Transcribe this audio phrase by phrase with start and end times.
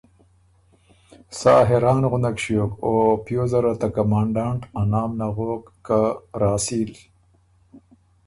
[1.39, 2.91] سا حېران غُندک ګه ݭیوک او
[3.23, 5.99] پیوزه ره ته کمانډانټ ا نام نغوک که
[6.41, 6.93] ”راسیل“۔